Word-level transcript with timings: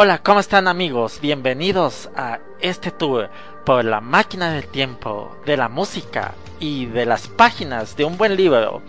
Hola, 0.00 0.22
¿cómo 0.22 0.38
están 0.38 0.68
amigos? 0.68 1.18
Bienvenidos 1.20 2.08
a 2.14 2.38
este 2.60 2.92
tour 2.92 3.30
por 3.66 3.84
la 3.84 4.00
máquina 4.00 4.52
del 4.52 4.68
tiempo, 4.68 5.36
de 5.44 5.56
la 5.56 5.68
música 5.68 6.34
y 6.60 6.86
de 6.86 7.04
las 7.04 7.26
páginas 7.26 7.96
de 7.96 8.04
un 8.04 8.16
buen 8.16 8.36
libro. 8.36 8.80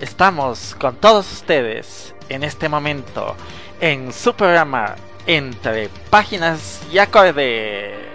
Estamos 0.00 0.76
con 0.78 0.96
todos 0.96 1.32
ustedes 1.32 2.14
en 2.28 2.44
este 2.44 2.68
momento 2.68 3.36
en 3.80 4.12
su 4.12 4.34
programa 4.34 4.96
Entre 5.26 5.88
Páginas 6.10 6.82
y 6.92 6.98
Acordes. 6.98 8.09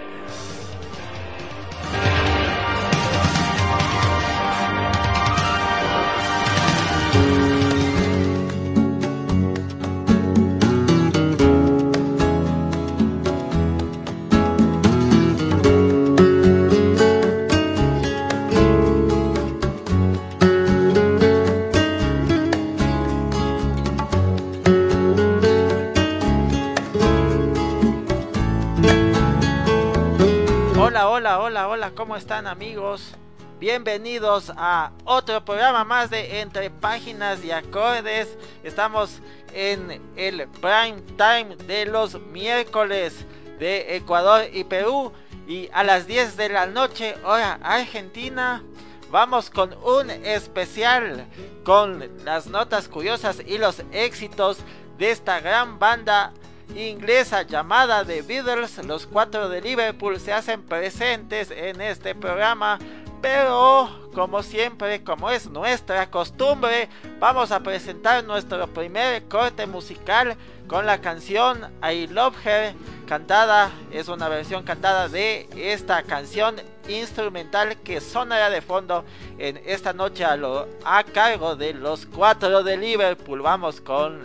Hola, 31.16 31.40
hola, 31.40 31.68
hola, 31.68 31.92
¿cómo 31.92 32.14
están 32.14 32.46
amigos? 32.46 33.14
Bienvenidos 33.58 34.52
a 34.54 34.92
otro 35.06 35.42
programa 35.46 35.82
más 35.82 36.10
de 36.10 36.42
Entre 36.42 36.68
Páginas 36.68 37.42
y 37.42 37.52
Acordes. 37.52 38.36
Estamos 38.62 39.22
en 39.54 39.98
el 40.14 40.46
prime 40.46 41.00
time 41.16 41.56
de 41.66 41.86
los 41.86 42.20
miércoles 42.20 43.24
de 43.58 43.96
Ecuador 43.96 44.44
y 44.52 44.64
Perú. 44.64 45.10
Y 45.48 45.70
a 45.72 45.84
las 45.84 46.06
10 46.06 46.36
de 46.36 46.50
la 46.50 46.66
noche, 46.66 47.14
hora 47.24 47.60
Argentina, 47.62 48.62
vamos 49.10 49.48
con 49.48 49.72
un 49.84 50.10
especial 50.10 51.26
con 51.64 52.10
las 52.26 52.46
notas 52.46 52.88
curiosas 52.88 53.40
y 53.46 53.56
los 53.56 53.82
éxitos 53.90 54.58
de 54.98 55.12
esta 55.12 55.40
gran 55.40 55.78
banda 55.78 56.34
inglesa 56.74 57.42
llamada 57.42 58.04
The 58.04 58.22
Beatles, 58.22 58.84
los 58.84 59.06
cuatro 59.06 59.48
de 59.48 59.60
Liverpool 59.60 60.18
se 60.20 60.32
hacen 60.32 60.62
presentes 60.62 61.50
en 61.50 61.80
este 61.80 62.14
programa, 62.14 62.78
pero 63.22 64.10
como 64.14 64.42
siempre, 64.42 65.02
como 65.02 65.30
es 65.30 65.48
nuestra 65.48 66.10
costumbre, 66.10 66.88
vamos 67.18 67.50
a 67.50 67.60
presentar 67.60 68.24
nuestro 68.24 68.66
primer 68.68 69.24
corte 69.24 69.66
musical 69.66 70.36
con 70.66 70.86
la 70.86 71.00
canción 71.00 71.72
I 71.82 72.06
Love 72.08 72.34
Her, 72.44 72.74
cantada, 73.06 73.70
es 73.90 74.08
una 74.08 74.28
versión 74.28 74.64
cantada 74.64 75.08
de 75.08 75.48
esta 75.54 76.02
canción 76.02 76.56
instrumental 76.88 77.76
que 77.82 78.00
sonará 78.00 78.50
de 78.50 78.62
fondo 78.62 79.04
en 79.38 79.60
esta 79.64 79.92
noche 79.92 80.24
a, 80.24 80.36
a 80.84 81.04
cargo 81.04 81.56
de 81.56 81.74
los 81.74 82.06
cuatro 82.06 82.62
de 82.62 82.76
Liverpool. 82.76 83.42
Vamos 83.42 83.80
con 83.80 84.22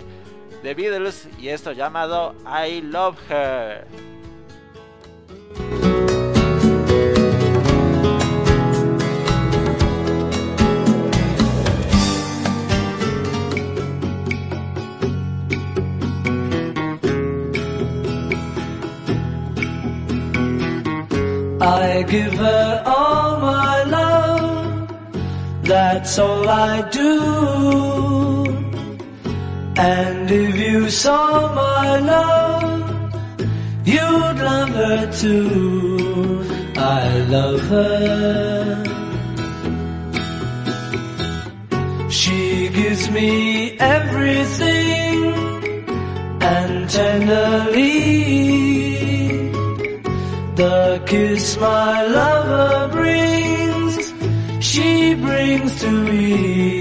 The 0.64 0.76
Beatles 0.76 1.28
y 1.40 1.50
esto 1.50 1.72
llamado 1.72 2.36
I 2.46 2.82
Love 2.82 3.18
Her. 3.30 3.88
I 21.60 22.04
give 22.04 22.34
her 22.34 22.84
all 22.86 23.40
my 23.40 23.84
love, 23.84 24.90
that's 25.64 26.20
all 26.20 26.48
I 26.48 26.88
do. 26.90 28.41
And 29.82 30.30
if 30.30 30.56
you 30.58 30.92
saw 30.92 31.56
my 31.56 31.98
love, 31.98 33.14
you'd 33.84 34.38
love 34.50 34.70
her 34.70 35.12
too. 35.12 36.46
I 36.78 37.20
love 37.36 37.62
her. 37.62 38.84
She 42.12 42.70
gives 42.70 43.10
me 43.10 43.76
everything 43.80 45.18
and 46.42 46.88
tenderly 46.88 48.52
the 50.62 51.02
kiss 51.08 51.58
my 51.58 52.06
lover 52.06 52.90
brings, 52.94 54.14
she 54.64 55.16
brings 55.16 55.82
to 55.82 55.90
me 55.90 56.81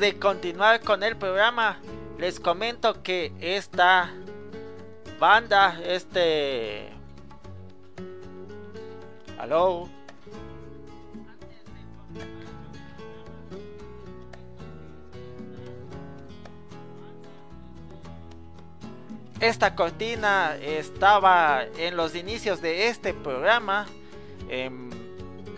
De 0.00 0.18
continuar 0.18 0.80
con 0.80 1.02
el 1.02 1.14
programa, 1.14 1.78
les 2.18 2.40
comento 2.40 3.02
que 3.02 3.32
esta 3.38 4.10
banda, 5.18 5.78
este... 5.84 6.88
Aló. 9.38 9.90
Esta 19.38 19.74
cortina 19.74 20.56
estaba 20.56 21.64
en 21.76 21.96
los 21.96 22.14
inicios 22.14 22.62
de 22.62 22.88
este 22.88 23.12
programa. 23.12 23.86
En 24.48 24.99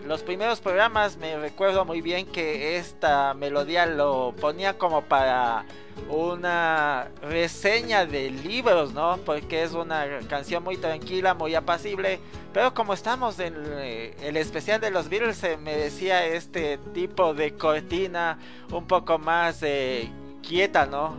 los 0.05 0.21
primeros 0.23 0.59
programas 0.59 1.17
me 1.17 1.37
recuerdo 1.37 1.85
muy 1.85 2.01
bien 2.01 2.25
que 2.25 2.77
esta 2.77 3.33
melodía 3.33 3.85
lo 3.85 4.33
ponía 4.39 4.77
como 4.77 5.03
para 5.03 5.65
una 6.09 7.07
reseña 7.21 8.05
de 8.05 8.31
libros, 8.31 8.93
¿no? 8.93 9.17
Porque 9.25 9.63
es 9.63 9.73
una 9.73 10.05
canción 10.29 10.63
muy 10.63 10.77
tranquila, 10.77 11.33
muy 11.33 11.55
apacible. 11.55 12.19
Pero 12.53 12.73
como 12.73 12.93
estamos 12.93 13.39
en 13.39 13.55
eh, 13.57 14.15
el 14.21 14.37
especial 14.37 14.81
de 14.81 14.91
los 14.91 15.09
Beatles, 15.09 15.37
se 15.37 15.57
me 15.57 15.75
decía 15.75 16.25
este 16.25 16.77
tipo 16.93 17.33
de 17.33 17.53
cortina 17.53 18.37
un 18.71 18.85
poco 18.85 19.17
más 19.17 19.63
eh, 19.63 20.09
quieta, 20.41 20.85
¿no? 20.85 21.17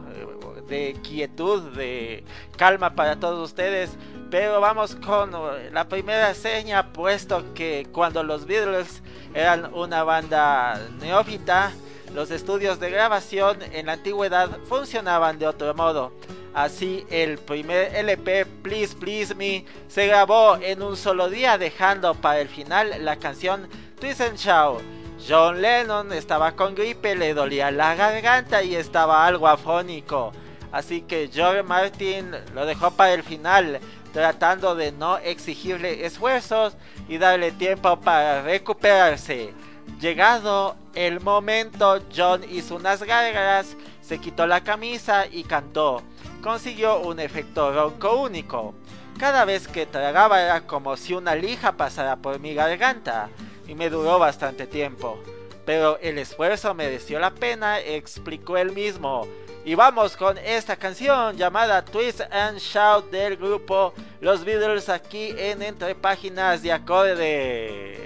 de 0.69 0.97
quietud, 1.03 1.77
de 1.77 2.25
calma 2.57 2.95
para 2.95 3.17
todos 3.17 3.51
ustedes. 3.51 3.97
Pero 4.31 4.61
vamos 4.61 4.97
con 4.97 5.31
la 5.73 5.89
primera 5.89 6.35
seña, 6.35 6.93
puesto 6.93 7.55
que 7.55 7.87
cuando 7.93 8.23
los 8.23 8.47
Beatles 8.47 9.03
eran 9.33 9.73
una 9.75 10.03
banda 10.03 10.81
neófita, 11.01 11.73
los 12.15 12.31
estudios 12.31 12.81
de 12.81 12.91
grabación 12.91 13.59
en 13.73 13.87
la 13.87 13.93
antigüedad 13.95 14.59
funcionaban 14.69 15.39
de 15.39 15.47
otro 15.47 15.75
modo. 15.75 16.13
Así 16.55 17.05
el 17.11 17.39
primer 17.39 17.95
LP 17.97 18.47
Please 18.63 18.95
Please 18.95 19.35
Me 19.35 19.65
se 19.89 20.07
grabó 20.07 20.57
en 20.57 20.83
un 20.83 20.97
solo 20.97 21.29
día 21.29 21.59
dejando 21.59 22.15
para 22.15 22.41
el 22.41 22.49
final 22.49 23.05
la 23.05 23.17
canción 23.17 23.69
Twist 24.01 24.21
and 24.21 24.37
Shout. 24.37 24.81
John 25.27 25.61
Lennon 25.61 26.13
estaba 26.13 26.53
con 26.53 26.75
gripe, 26.75 27.17
le 27.17 27.35
dolía 27.35 27.71
la 27.71 27.95
garganta 27.95 28.63
y 28.63 28.77
estaba 28.77 29.27
algo 29.27 29.49
afónico. 29.49 30.33
Así 30.71 31.03
que 31.03 31.31
George 31.33 31.63
Martin 31.63 32.33
lo 32.55 32.67
dejó 32.67 32.91
para 32.91 33.15
el 33.15 33.23
final, 33.23 33.81
tratando 34.15 34.77
de 34.77 34.93
no 34.93 35.19
exigirle 35.19 36.07
esfuerzos 36.07 36.77
y 37.09 37.19
darle 37.19 37.51
tiempo 37.51 38.01
para 38.01 38.43
recuperarse. 38.43 39.53
Llegado 40.01 40.77
el 40.95 41.21
momento, 41.21 42.01
John 42.17 42.43
hizo 42.49 42.77
unas 42.77 43.03
gárgaras, 43.03 43.77
se 44.01 44.21
quitó 44.21 44.47
la 44.47 44.63
camisa 44.63 45.27
y 45.27 45.43
cantó. 45.43 46.01
Consiguió 46.43 47.01
un 47.01 47.19
efecto 47.19 47.73
ronco 47.73 48.23
único. 48.23 48.75
Cada 49.19 49.45
vez 49.45 49.67
que 49.67 49.85
tragaba 49.85 50.41
era 50.41 50.61
como 50.61 50.97
si 50.97 51.15
una 51.15 51.35
lija 51.35 51.73
pasara 51.73 52.17
por 52.17 52.39
mi 52.39 52.55
garganta 52.55 53.29
y 53.67 53.75
me 53.75 53.91
duró 53.91 54.21
bastante 54.21 54.69
tiempo. 54.69 55.19
Pero 55.67 55.99
el 55.99 56.19
esfuerzo 56.19 56.73
mereció 56.73 57.19
la 57.19 57.35
pena, 57.35 57.81
explicó 57.81 58.57
él 58.59 58.71
mismo. 58.71 59.27
Y 59.67 59.75
vamos 59.75 60.15
con 60.15 60.37
esta 60.37 60.77
canción 60.77 61.39
llamada 61.39 61.83
Twist 61.83 62.21
and 62.31 62.59
Shout 62.59 63.11
del 63.11 63.39
grupo 63.39 63.95
Los 64.21 64.45
Beatles 64.45 64.91
aquí 64.91 65.35
en 65.39 65.63
Entre 65.63 65.95
Páginas 65.95 66.63
de 66.63 66.71
Acordes. 66.71 67.99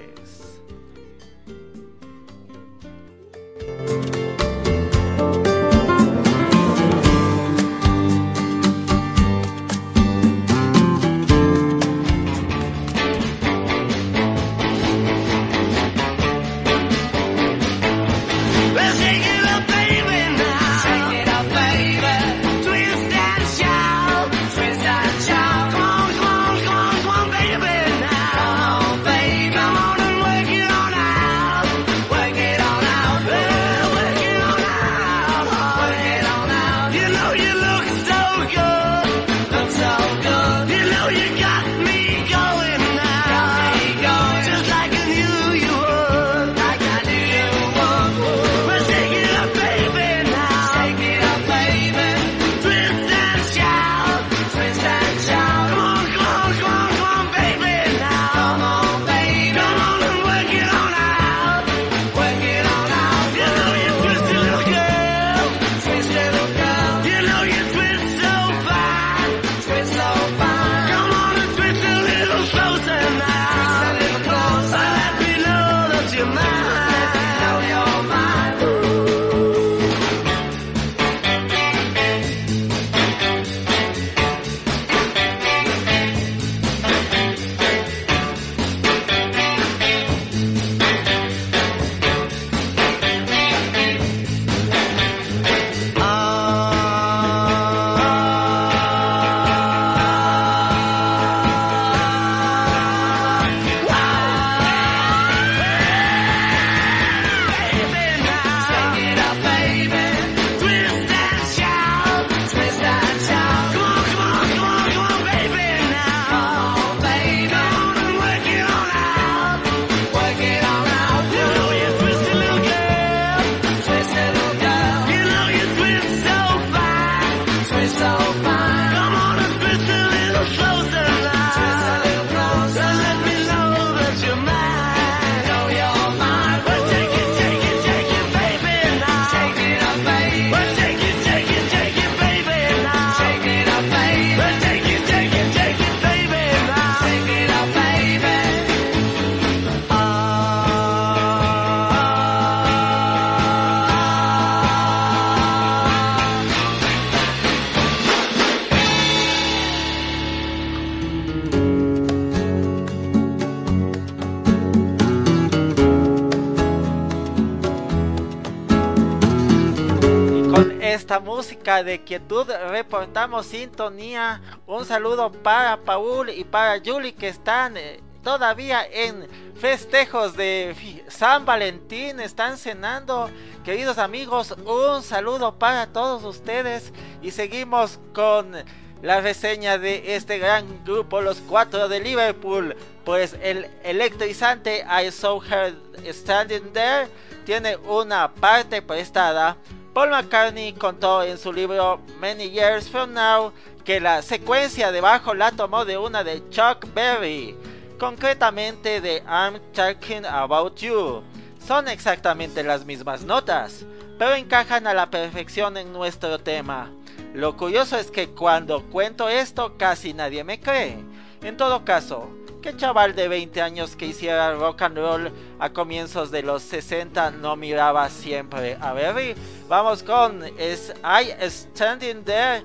De 171.68 172.02
quietud 172.02 172.46
reportamos 172.70 173.44
sintonía. 173.44 174.40
Un 174.66 174.86
saludo 174.86 175.30
para 175.30 175.76
Paul 175.76 176.30
y 176.30 176.42
para 176.44 176.80
Julie 176.82 177.12
que 177.12 177.28
están 177.28 177.76
eh, 177.76 178.00
todavía 178.24 178.86
en 178.90 179.28
festejos 179.54 180.34
de 180.34 181.04
San 181.08 181.44
Valentín, 181.44 182.20
están 182.20 182.56
cenando. 182.56 183.28
Queridos 183.64 183.98
amigos, 183.98 184.56
un 184.64 185.02
saludo 185.02 185.58
para 185.58 185.86
todos 185.88 186.24
ustedes 186.24 186.90
y 187.20 187.32
seguimos 187.32 188.00
con 188.14 188.56
la 189.02 189.20
reseña 189.20 189.76
de 189.76 190.16
este 190.16 190.38
gran 190.38 190.82
grupo, 190.84 191.20
los 191.20 191.40
cuatro 191.42 191.86
de 191.88 192.00
Liverpool. 192.00 192.76
Pues 193.04 193.36
el 193.42 193.70
electrizante 193.84 194.86
I 194.88 195.10
Saw 195.10 195.42
Her 195.42 195.76
Standing 196.12 196.72
There 196.72 197.08
tiene 197.44 197.76
una 197.76 198.32
parte 198.32 198.80
prestada. 198.80 199.58
Paul 199.98 200.10
McCartney 200.10 200.74
contó 200.74 201.24
en 201.24 201.36
su 201.38 201.52
libro 201.52 202.00
Many 202.20 202.50
Years 202.50 202.88
From 202.88 203.14
Now 203.14 203.52
que 203.84 203.98
la 203.98 204.22
secuencia 204.22 204.92
de 204.92 205.00
bajo 205.00 205.34
la 205.34 205.50
tomó 205.50 205.84
de 205.84 205.98
una 205.98 206.22
de 206.22 206.40
Chuck 206.50 206.86
Berry, 206.94 207.56
concretamente 207.98 209.00
de 209.00 209.24
I'm 209.26 209.58
Talking 209.72 210.24
About 210.24 210.76
You. 210.76 211.24
Son 211.66 211.88
exactamente 211.88 212.62
las 212.62 212.84
mismas 212.84 213.24
notas, 213.24 213.84
pero 214.20 214.36
encajan 214.36 214.86
a 214.86 214.94
la 214.94 215.10
perfección 215.10 215.76
en 215.76 215.92
nuestro 215.92 216.38
tema. 216.38 216.92
Lo 217.34 217.56
curioso 217.56 217.98
es 217.98 218.08
que 218.08 218.28
cuando 218.28 218.84
cuento 218.84 219.28
esto 219.28 219.76
casi 219.76 220.14
nadie 220.14 220.44
me 220.44 220.60
cree. 220.60 220.96
En 221.42 221.56
todo 221.56 221.84
caso, 221.84 222.30
¿qué 222.62 222.76
chaval 222.76 223.14
de 223.14 223.28
20 223.28 223.60
años 223.62 223.96
que 223.96 224.06
hiciera 224.06 224.54
rock 224.54 224.82
and 224.82 224.96
roll 224.98 225.32
a 225.58 225.70
comienzos 225.70 226.30
de 226.30 226.42
los 226.42 226.62
60 226.62 227.30
no 227.32 227.56
miraba 227.56 228.08
siempre 228.08 228.76
a 228.80 228.92
Berry? 228.92 229.34
Vamos 229.68 230.02
con 230.02 230.42
es 230.58 230.92
I 231.02 231.32
Standing 231.48 232.24
There 232.24 232.64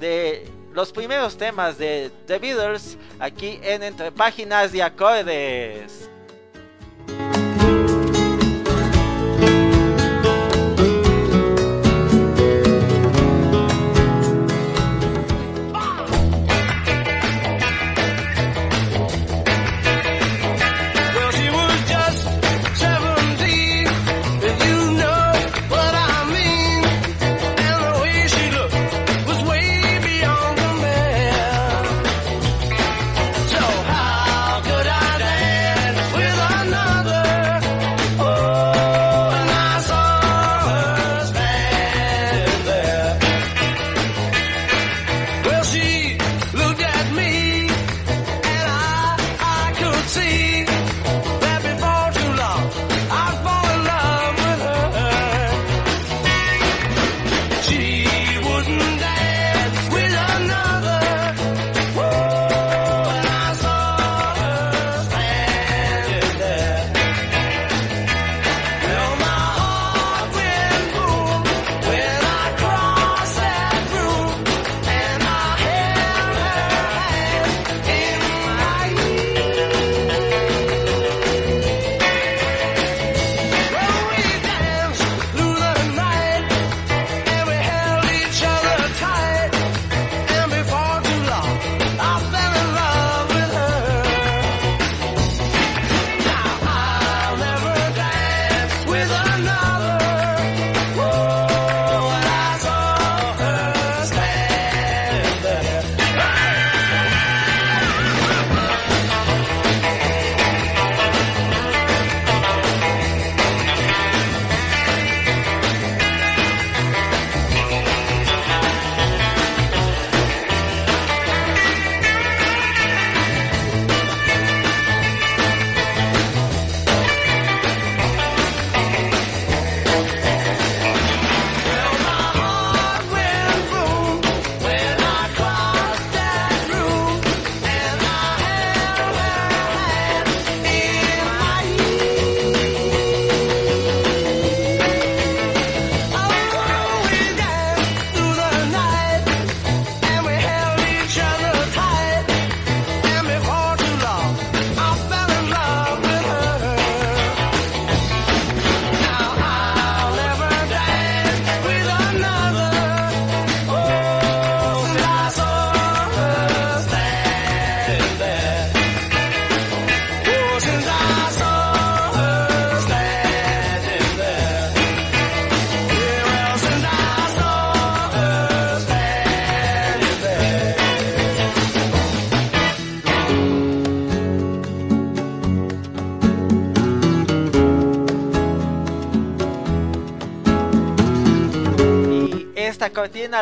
de 0.00 0.50
los 0.72 0.92
primeros 0.92 1.36
temas 1.36 1.78
de 1.78 2.10
The 2.26 2.38
Beatles 2.38 2.98
aquí 3.18 3.60
en 3.62 3.82
Entre 3.82 4.10
Páginas 4.10 4.72
de 4.72 4.82
Acordes. 4.82 6.10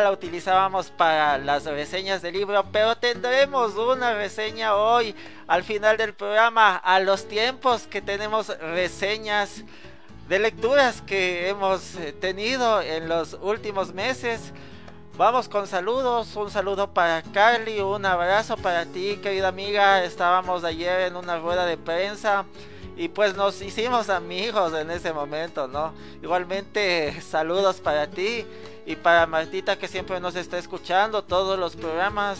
La 0.01 0.11
utilizábamos 0.11 0.89
para 0.89 1.37
las 1.37 1.65
reseñas 1.65 2.21
del 2.21 2.33
libro, 2.33 2.65
pero 2.71 2.95
tendremos 2.95 3.75
una 3.75 4.13
reseña 4.13 4.75
hoy 4.75 5.15
al 5.47 5.63
final 5.63 5.97
del 5.97 6.13
programa, 6.13 6.75
a 6.77 6.99
los 6.99 7.27
tiempos 7.27 7.87
que 7.87 8.01
tenemos 8.01 8.47
reseñas 8.59 9.63
de 10.27 10.39
lecturas 10.39 11.01
que 11.01 11.49
hemos 11.49 11.95
eh, 11.95 12.13
tenido 12.13 12.81
en 12.81 13.09
los 13.09 13.37
últimos 13.41 13.93
meses. 13.93 14.53
Vamos 15.17 15.47
con 15.47 15.67
saludos, 15.67 16.35
un 16.35 16.49
saludo 16.49 16.93
para 16.93 17.21
Carly, 17.21 17.81
un 17.81 18.05
abrazo 18.05 18.57
para 18.57 18.85
ti 18.85 19.19
querida 19.21 19.49
amiga, 19.49 20.03
estábamos 20.03 20.63
ayer 20.63 21.01
en 21.01 21.15
una 21.15 21.37
rueda 21.37 21.65
de 21.65 21.77
prensa 21.77 22.45
y 22.95 23.07
pues 23.07 23.35
nos 23.35 23.61
hicimos 23.61 24.09
amigos 24.09 24.73
en 24.73 24.91
ese 24.91 25.13
momento, 25.13 25.67
¿no? 25.67 25.93
Igualmente 26.21 27.19
saludos 27.29 27.79
para 27.81 28.07
ti 28.07 28.45
y 28.85 28.95
para 28.95 29.25
Martita 29.25 29.77
que 29.77 29.87
siempre 29.87 30.19
nos 30.19 30.35
está 30.35 30.57
escuchando 30.57 31.23
todos 31.23 31.57
los 31.57 31.75
programas, 31.75 32.39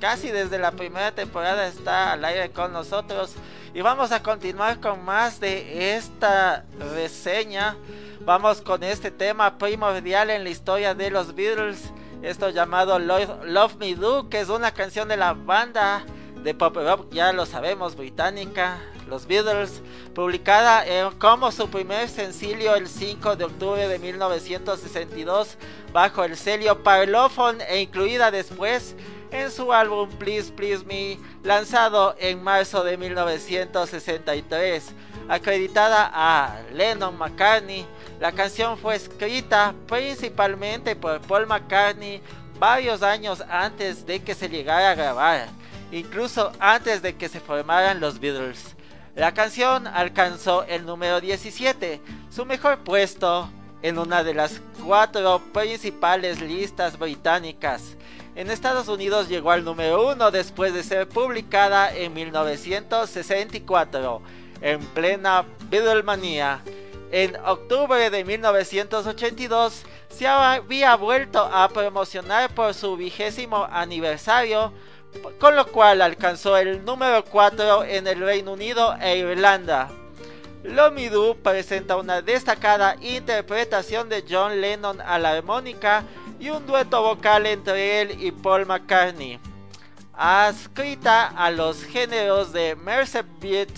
casi 0.00 0.30
desde 0.30 0.58
la 0.58 0.72
primera 0.72 1.12
temporada 1.12 1.66
está 1.66 2.12
al 2.12 2.24
aire 2.24 2.50
con 2.50 2.72
nosotros. 2.72 3.34
Y 3.72 3.82
vamos 3.82 4.10
a 4.10 4.22
continuar 4.22 4.80
con 4.80 5.04
más 5.04 5.38
de 5.38 5.96
esta 5.96 6.64
reseña. 6.94 7.76
Vamos 8.20 8.60
con 8.60 8.82
este 8.82 9.10
tema 9.10 9.58
primordial 9.58 10.30
en 10.30 10.44
la 10.44 10.50
historia 10.50 10.94
de 10.94 11.10
los 11.10 11.34
Beatles. 11.34 11.90
Esto 12.22 12.48
llamado 12.50 12.98
Love, 12.98 13.76
Me 13.78 13.94
Do, 13.94 14.28
que 14.28 14.40
es 14.40 14.48
una 14.48 14.72
canción 14.72 15.08
de 15.08 15.16
la 15.16 15.34
banda 15.34 16.04
de 16.42 16.54
pop 16.54 16.76
rock, 16.76 17.12
ya 17.12 17.32
lo 17.32 17.44
sabemos, 17.44 17.96
británica, 17.96 18.78
los 19.06 19.26
Beatles, 19.26 19.82
publicada 20.14 20.84
como 21.18 21.52
su 21.52 21.68
primer 21.68 22.08
sencillo 22.08 22.74
el 22.74 22.88
5 22.88 23.36
de 23.36 23.44
octubre 23.44 23.88
de 23.88 23.98
1962 23.98 25.56
bajo 25.92 26.24
el 26.24 26.36
sello 26.36 26.82
Parlophone 26.82 27.62
e 27.68 27.80
incluida 27.80 28.30
después 28.30 28.94
en 29.30 29.50
su 29.50 29.72
álbum 29.72 30.08
Please 30.18 30.52
Please 30.52 30.84
Me, 30.84 31.18
lanzado 31.42 32.14
en 32.18 32.42
marzo 32.42 32.84
de 32.84 32.96
1963. 32.96 34.92
Acreditada 35.28 36.10
a 36.12 36.60
Lennon 36.72 37.18
McCartney, 37.18 37.86
la 38.20 38.32
canción 38.32 38.78
fue 38.78 38.94
escrita 38.94 39.74
principalmente 39.88 40.94
por 40.94 41.20
Paul 41.22 41.46
McCartney 41.46 42.22
varios 42.58 43.02
años 43.02 43.42
antes 43.48 44.06
de 44.06 44.22
que 44.22 44.34
se 44.34 44.48
llegara 44.48 44.90
a 44.90 44.94
grabar, 44.94 45.48
incluso 45.90 46.52
antes 46.60 47.02
de 47.02 47.16
que 47.16 47.28
se 47.28 47.40
formaran 47.40 48.00
los 48.00 48.20
Beatles. 48.20 48.75
La 49.16 49.32
canción 49.32 49.86
alcanzó 49.86 50.64
el 50.64 50.84
número 50.84 51.22
17, 51.22 52.02
su 52.28 52.44
mejor 52.44 52.80
puesto 52.80 53.48
en 53.80 53.98
una 53.98 54.22
de 54.22 54.34
las 54.34 54.60
cuatro 54.84 55.40
principales 55.54 56.42
listas 56.42 56.98
británicas. 56.98 57.96
En 58.34 58.50
Estados 58.50 58.88
Unidos 58.88 59.30
llegó 59.30 59.52
al 59.52 59.64
número 59.64 60.06
1 60.12 60.30
después 60.30 60.74
de 60.74 60.82
ser 60.82 61.08
publicada 61.08 61.96
en 61.96 62.12
1964, 62.12 64.20
en 64.60 64.84
plena 64.88 65.46
Beatlemania. 65.70 66.60
En 67.10 67.36
octubre 67.36 68.10
de 68.10 68.22
1982 68.22 69.82
se 70.10 70.26
había 70.26 70.94
vuelto 70.94 71.40
a 71.40 71.66
promocionar 71.70 72.50
por 72.50 72.74
su 72.74 72.98
vigésimo 72.98 73.66
aniversario 73.70 74.74
con 75.38 75.56
lo 75.56 75.66
cual 75.66 76.02
alcanzó 76.02 76.56
el 76.56 76.84
número 76.84 77.24
4 77.24 77.84
en 77.84 78.06
el 78.06 78.20
Reino 78.20 78.52
Unido 78.52 78.96
e 79.00 79.18
Irlanda. 79.18 79.90
Lomidu 80.62 81.36
presenta 81.42 81.96
una 81.96 82.22
destacada 82.22 82.96
interpretación 83.00 84.08
de 84.08 84.24
John 84.28 84.60
Lennon 84.60 85.00
a 85.00 85.18
la 85.18 85.32
armónica 85.32 86.02
y 86.40 86.48
un 86.48 86.66
dueto 86.66 87.02
vocal 87.02 87.46
entre 87.46 88.00
él 88.00 88.16
y 88.20 88.32
Paul 88.32 88.66
McCartney. 88.66 89.38
Adscrita 90.12 91.28
a 91.28 91.50
los 91.50 91.84
géneros 91.84 92.52
de 92.52 92.74
Mercer 92.74 93.24
Beat 93.40 93.68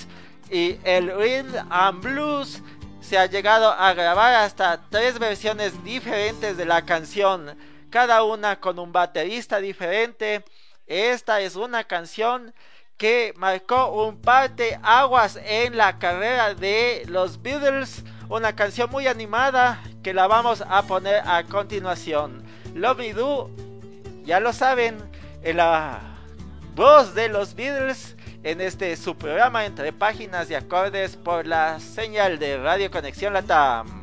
y 0.51 0.79
el 0.85 1.13
Rhythm 1.15 1.67
and 1.69 2.03
Blues, 2.03 2.63
se 3.01 3.19
ha 3.19 3.27
llegado 3.27 3.71
a 3.73 3.93
grabar 3.95 4.35
hasta 4.35 4.81
tres 4.91 5.19
versiones 5.19 5.83
diferentes 5.83 6.57
de 6.57 6.65
la 6.65 6.85
canción, 6.85 7.57
cada 7.91 8.23
una 8.23 8.61
con 8.61 8.79
un 8.79 8.93
baterista 8.93 9.59
diferente 9.59 10.45
esta 10.89 11.41
es 11.41 11.55
una 11.55 11.85
canción 11.85 12.55
que 12.97 13.33
marcó 13.37 13.93
un 13.93 14.21
parte 14.21 14.79
aguas 14.83 15.39
en 15.45 15.77
la 15.77 15.99
carrera 15.99 16.55
de 16.55 17.05
los 17.07 17.41
Beatles. 17.41 18.03
Una 18.29 18.57
canción 18.57 18.91
muy 18.91 19.07
animada 19.07 19.83
que 20.03 20.13
la 20.13 20.27
vamos 20.27 20.63
a 20.69 20.83
poner 20.83 21.23
a 21.27 21.45
continuación. 21.45 22.43
Love 22.75 22.99
Me 22.99 23.13
Do, 23.13 23.51
ya 24.25 24.41
lo 24.41 24.53
saben, 24.53 24.99
en 25.43 25.59
la 25.59 26.01
voz 26.75 27.15
de 27.15 27.29
los 27.29 27.55
Beatles 27.55 28.17
en 28.43 28.61
este 28.61 28.97
su 28.97 29.17
programa 29.17 29.67
entre 29.67 29.93
páginas 29.93 30.51
y 30.51 30.55
acordes 30.55 31.17
por 31.17 31.47
la 31.47 31.81
señal 31.81 32.39
de 32.39 32.57
Radio 32.57 32.91
Conexión 32.91 33.33
Latam. 33.33 33.98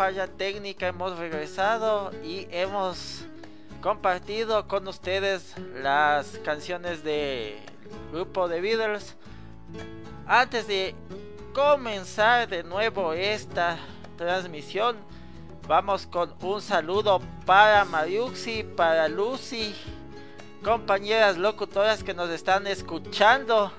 Falla 0.00 0.26
técnica 0.28 0.86
hemos 0.86 1.18
regresado 1.18 2.10
y 2.24 2.48
hemos 2.50 3.26
compartido 3.82 4.66
con 4.66 4.88
ustedes 4.88 5.54
las 5.74 6.38
canciones 6.38 7.04
de 7.04 7.58
grupo 8.10 8.48
de 8.48 8.62
Beatles. 8.62 9.14
Antes 10.26 10.66
de 10.66 10.94
comenzar 11.52 12.48
de 12.48 12.62
nuevo 12.62 13.12
esta 13.12 13.76
transmisión, 14.16 14.96
vamos 15.68 16.06
con 16.06 16.32
un 16.40 16.62
saludo 16.62 17.20
para 17.44 17.84
Mariuxi, 17.84 18.62
para 18.62 19.06
Lucy, 19.06 19.74
compañeras 20.64 21.36
locutoras 21.36 22.02
que 22.02 22.14
nos 22.14 22.30
están 22.30 22.66
escuchando 22.66 23.70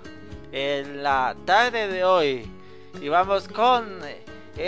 en 0.52 1.02
la 1.02 1.36
tarde 1.46 1.88
de 1.88 2.04
hoy. 2.04 2.48
Y 3.02 3.10
vamos 3.10 3.48
con 3.48 4.04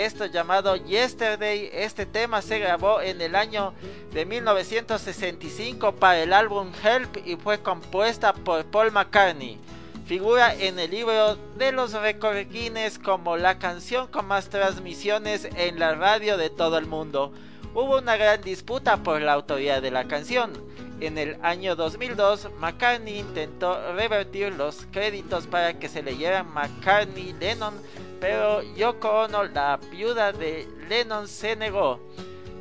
esto 0.02 0.26
llamado 0.26 0.76
Yesterday. 0.76 1.70
Este 1.72 2.06
tema 2.06 2.42
se 2.42 2.58
grabó 2.58 3.00
en 3.00 3.20
el 3.20 3.34
año 3.36 3.72
de 4.12 4.26
1965 4.26 5.92
para 5.92 6.22
el 6.22 6.32
álbum 6.32 6.72
Help 6.82 7.16
y 7.24 7.36
fue 7.36 7.60
compuesta 7.60 8.32
por 8.32 8.64
Paul 8.64 8.90
McCartney. 8.90 9.58
Figura 10.06 10.54
en 10.54 10.78
el 10.78 10.90
libro 10.90 11.36
de 11.56 11.72
los 11.72 11.92
récords 11.92 12.50
Guinness 12.50 12.98
como 12.98 13.36
la 13.36 13.58
canción 13.58 14.08
con 14.08 14.26
más 14.26 14.50
transmisiones 14.50 15.48
en 15.56 15.78
la 15.78 15.94
radio 15.94 16.36
de 16.36 16.50
todo 16.50 16.76
el 16.76 16.86
mundo. 16.86 17.32
Hubo 17.74 17.98
una 17.98 18.16
gran 18.16 18.42
disputa 18.42 18.98
por 18.98 19.20
la 19.22 19.32
autoría 19.32 19.80
de 19.80 19.90
la 19.90 20.06
canción. 20.06 20.52
En 21.00 21.18
el 21.18 21.36
año 21.42 21.74
2002, 21.76 22.50
McCartney 22.60 23.18
intentó 23.18 23.92
revertir 23.94 24.52
los 24.52 24.86
créditos 24.92 25.46
para 25.46 25.78
que 25.78 25.88
se 25.88 26.02
leyeran 26.02 26.46
McCartney-Lennon, 26.54 27.74
pero 28.20 28.62
Yoko 28.74 29.24
Ono, 29.24 29.44
la 29.44 29.78
viuda 29.90 30.32
de 30.32 30.68
Lennon, 30.88 31.26
se 31.26 31.56
negó 31.56 32.00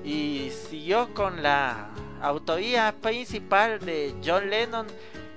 y 0.03 0.51
siguió 0.69 1.13
con 1.13 1.43
la 1.43 1.89
autoría 2.21 2.93
principal 3.01 3.79
de 3.79 4.15
John 4.25 4.49
Lennon, 4.49 4.87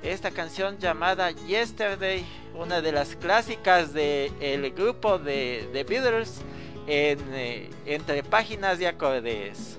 esta 0.03 0.31
canción 0.31 0.79
llamada 0.79 1.31
Yesterday, 1.31 2.25
una 2.55 2.81
de 2.81 2.93
las 2.93 3.15
clásicas 3.17 3.93
del 3.93 4.73
grupo 4.73 5.19
de 5.19 5.69
The 5.73 5.85
Beatles 5.85 6.41
en, 6.87 7.19
eh, 7.35 7.71
entre 7.85 8.23
páginas 8.23 8.79
de 8.79 8.87
acordes. 8.87 9.79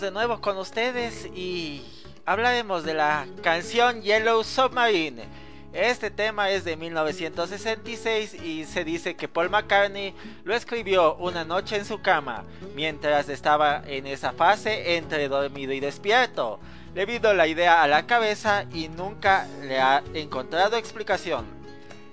De 0.00 0.10
nuevo 0.10 0.42
con 0.42 0.58
ustedes 0.58 1.26
y 1.34 1.82
hablaremos 2.26 2.84
de 2.84 2.92
la 2.92 3.26
canción 3.42 4.02
Yellow 4.02 4.44
Submarine. 4.44 5.24
Este 5.72 6.10
tema 6.10 6.50
es 6.50 6.64
de 6.64 6.76
1966 6.76 8.34
y 8.34 8.66
se 8.66 8.84
dice 8.84 9.16
que 9.16 9.26
Paul 9.26 9.48
McCartney 9.48 10.12
lo 10.44 10.54
escribió 10.54 11.14
una 11.14 11.44
noche 11.44 11.76
en 11.76 11.86
su 11.86 12.02
cama, 12.02 12.44
mientras 12.74 13.30
estaba 13.30 13.82
en 13.86 14.06
esa 14.06 14.32
fase 14.32 14.96
entre 14.96 15.28
dormido 15.28 15.72
y 15.72 15.80
despierto. 15.80 16.60
Le 16.94 17.06
vino 17.06 17.32
la 17.32 17.46
idea 17.46 17.82
a 17.82 17.88
la 17.88 18.06
cabeza 18.06 18.66
y 18.74 18.88
nunca 18.88 19.46
le 19.62 19.80
ha 19.80 20.02
encontrado 20.12 20.76
explicación. 20.76 21.55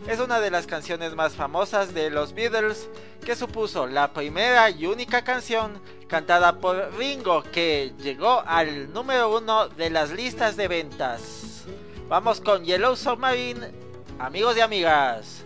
Es 0.08 0.20
una 0.20 0.40
de 0.42 0.52
las 0.52 0.68
canciones 0.68 1.16
más 1.16 1.34
famosas 1.34 1.94
de 1.94 2.10
los 2.10 2.34
Beatles 2.34 2.90
que 3.26 3.36
supuso 3.36 3.88
la 3.88 4.12
primera 4.12 4.70
y 4.70 4.86
única 4.86 5.24
canción 5.24 5.82
cantada 6.08 6.58
por 6.58 6.94
Ringo 6.98 7.42
que 7.44 7.94
llegó 8.00 8.44
al 8.46 8.92
número 8.92 9.36
uno 9.38 9.70
de 9.70 9.90
las 9.90 10.12
listas 10.12 10.58
de 10.58 10.68
ventas. 10.68 11.64
Vamos 12.10 12.42
con 12.42 12.66
Yellow 12.66 12.96
Submarine, 12.98 13.72
amigos 14.20 14.58
y 14.58 14.60
amigas. 14.60 15.46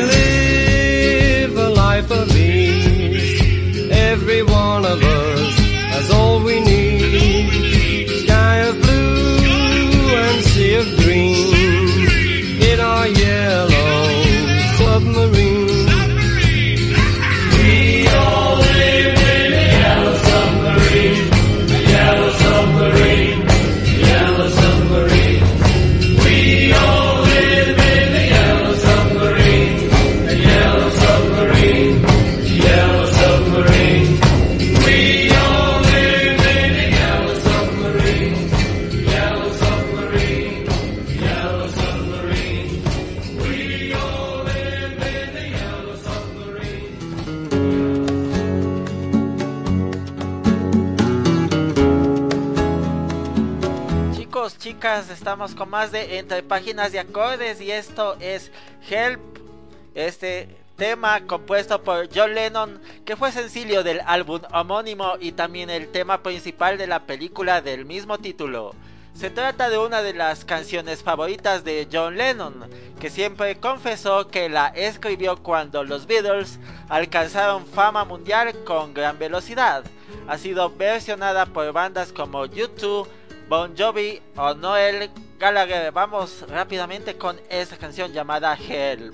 believe. 0.00 0.39
Estamos 55.30 55.54
con 55.54 55.70
más 55.70 55.92
de 55.92 56.18
entre 56.18 56.42
páginas 56.42 56.90
de 56.90 56.98
acordes 56.98 57.60
y 57.60 57.70
esto 57.70 58.16
es 58.18 58.50
Help, 58.90 59.20
este 59.94 60.48
tema 60.74 61.20
compuesto 61.20 61.84
por 61.84 62.08
John 62.12 62.34
Lennon 62.34 62.80
que 63.04 63.14
fue 63.14 63.30
sencillo 63.30 63.84
del 63.84 64.00
álbum 64.06 64.40
homónimo 64.52 65.12
y 65.20 65.30
también 65.30 65.70
el 65.70 65.86
tema 65.92 66.24
principal 66.24 66.78
de 66.78 66.88
la 66.88 67.06
película 67.06 67.60
del 67.60 67.84
mismo 67.84 68.18
título. 68.18 68.74
Se 69.14 69.30
trata 69.30 69.70
de 69.70 69.78
una 69.78 70.02
de 70.02 70.14
las 70.14 70.44
canciones 70.44 71.04
favoritas 71.04 71.62
de 71.62 71.86
John 71.92 72.16
Lennon, 72.16 72.68
que 72.98 73.08
siempre 73.08 73.60
confesó 73.60 74.26
que 74.26 74.48
la 74.48 74.66
escribió 74.68 75.36
cuando 75.36 75.84
los 75.84 76.08
Beatles 76.08 76.58
alcanzaron 76.88 77.66
fama 77.66 78.04
mundial 78.04 78.64
con 78.64 78.94
gran 78.94 79.16
velocidad. 79.16 79.84
Ha 80.26 80.38
sido 80.38 80.74
versionada 80.74 81.46
por 81.46 81.72
bandas 81.72 82.12
como 82.12 82.46
U2, 82.46 83.06
Bon 83.50 83.74
Jovi 83.76 84.22
o 84.36 84.54
Noel 84.54 85.10
Gallagher. 85.36 85.90
Vamos 85.90 86.44
rápidamente 86.48 87.16
con 87.16 87.36
esta 87.48 87.76
canción 87.76 88.12
llamada 88.12 88.54
Help. 88.54 89.12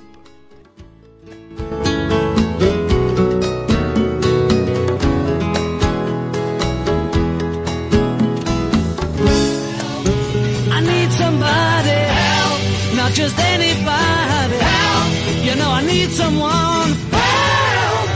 I 10.71 10.81
need 10.83 11.11
somebody 11.13 11.97
help, 12.21 12.61
not 12.95 13.13
just 13.15 13.39
anybody 13.39 14.59
help. 14.61 15.47
You 15.47 15.55
know 15.57 15.71
I 15.71 15.83
need 15.83 16.11
someone 16.11 16.93
help. 17.11 18.09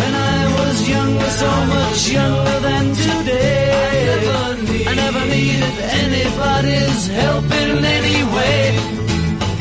When 0.00 0.14
I 0.16 0.46
was 0.58 0.88
younger, 0.88 1.30
so 1.30 1.46
much 1.66 2.10
younger 2.10 2.41
anybody's 6.64 7.06
help 7.08 7.44
in 7.44 7.84
any 7.84 8.24
way. 8.34 8.76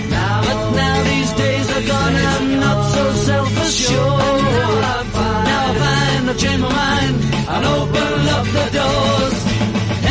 But 0.10 0.72
now 0.76 1.04
these 1.04 1.32
days 1.34 1.70
are 1.70 1.88
gone, 1.88 2.16
I'm 2.16 2.60
not 2.60 2.92
so 2.94 3.12
self-assured. 3.14 4.42
Now 4.52 4.84
I 4.94 5.76
find 5.82 6.30
I've 6.30 6.38
changed 6.38 6.62
my 6.62 6.70
mind 6.70 7.16
and 7.54 7.66
open 7.66 8.28
up 8.38 8.46
the 8.58 8.68
doors. 8.80 9.38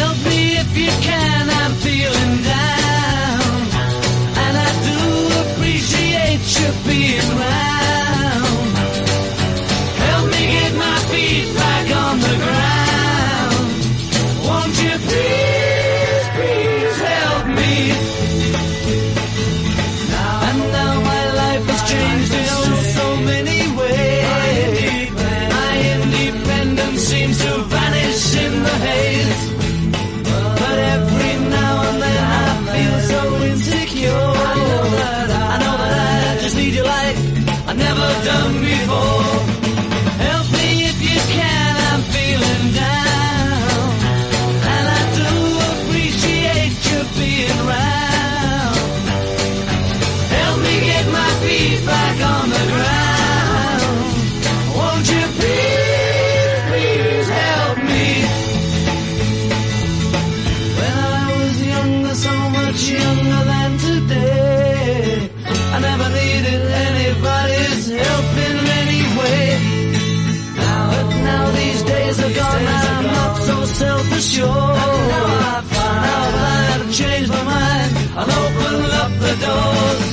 Help 0.01 0.19
me 0.27 0.57
if 0.57 0.77
you 0.77 0.91
can, 1.03 1.51
I'm 1.61 1.73
feeling 1.87 2.35
down. 2.43 3.41
And 4.45 4.55
I 4.57 4.71
do 4.89 5.01
appreciate 5.43 6.45
you 6.59 6.69
being 6.87 7.39
round. 7.39 7.70
The 79.31 79.47
doors. 79.47 80.10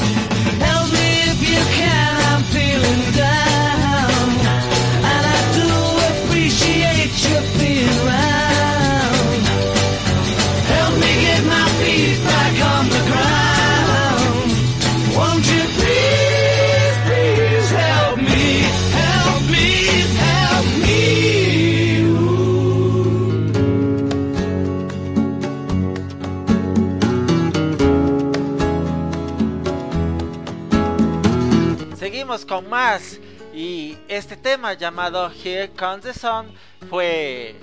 Más 32.61 33.19
y 33.53 33.97
este 34.07 34.37
tema 34.37 34.73
llamado 34.73 35.31
Here 35.31 35.69
Comes 35.69 36.03
the 36.03 36.13
Sun 36.13 36.47
fue 36.89 37.55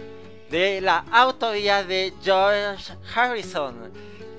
de 0.51 0.81
la 0.81 1.05
autoría 1.11 1.85
de 1.85 2.13
George 2.23 2.95
Harrison 3.15 3.93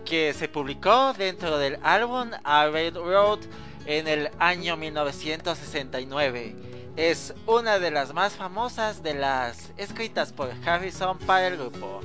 que 0.05 0.33
se 0.33 0.47
publicó 0.47 1.13
dentro 1.13 1.57
del 1.57 1.79
álbum 1.81 2.29
Abbey 2.43 2.91
Road 2.91 3.39
en 3.85 4.07
el 4.07 4.29
año 4.39 4.77
1969. 4.77 6.55
Es 6.95 7.33
una 7.45 7.79
de 7.79 7.91
las 7.91 8.13
más 8.13 8.33
famosas 8.33 9.01
de 9.03 9.15
las 9.15 9.71
escritas 9.77 10.31
por 10.31 10.51
Harrison 10.65 11.17
para 11.19 11.47
el 11.47 11.57
grupo. 11.57 12.01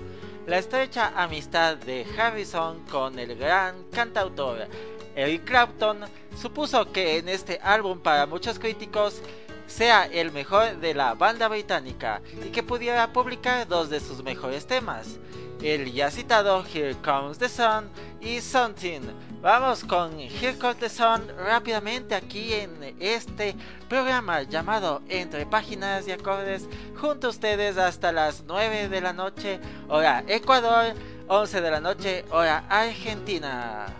La 0.47 0.59
estrecha 0.59 1.13
amistad 1.15 1.77
de 1.77 2.07
Harrison 2.19 2.81
con 2.87 3.19
el 3.19 3.37
gran 3.37 3.85
cantautor 3.93 4.67
Eric 5.21 5.45
Clapton 5.45 5.99
supuso 6.35 6.91
que 6.93 7.19
en 7.19 7.29
este 7.29 7.61
álbum 7.63 8.01
para 8.01 8.27
muchos 8.27 8.59
críticos 8.59 9.21
sea 9.67 10.07
el 10.07 10.33
mejor 10.33 10.79
de 10.79 10.95
la 10.95 11.15
banda 11.15 11.47
británica 11.47 12.23
y 12.45 12.49
que 12.49 12.63
pudiera 12.63 13.13
publicar 13.13 13.69
dos 13.69 13.91
de 13.91 14.01
sus 14.01 14.23
mejores 14.25 14.67
temas, 14.67 15.19
el 15.63 15.93
ya 15.93 16.11
citado 16.11 16.65
Here 16.65 16.97
Comes 17.05 17.39
the 17.39 17.51
Sun 17.51 17.89
y 18.21 18.41
Something. 18.41 19.03
Vamos 19.43 19.85
con 19.85 20.19
Here 20.19 20.57
Comes 20.59 20.79
the 20.79 20.89
Sun 20.89 21.29
rápidamente 21.37 22.15
aquí 22.15 22.55
en 22.55 22.97
este 22.99 23.55
programa 23.91 24.43
llamado 24.43 25.03
Entre 25.09 25.45
Páginas 25.45 26.09
y 26.09 26.13
Acordes 26.13 26.67
junto 26.99 27.27
a 27.27 27.31
ustedes 27.31 27.77
hasta 27.77 28.11
las 28.11 28.45
9 28.47 28.89
de 28.89 29.01
la 29.03 29.13
noche 29.13 29.61
hora 29.89 30.25
Ecuador, 30.27 30.95
11 31.29 31.61
de 31.61 31.71
la 31.71 31.81
noche 31.81 32.25
hora 32.31 32.65
Argentina. 32.71 34.00